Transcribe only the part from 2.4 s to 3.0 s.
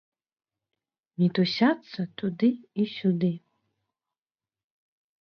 і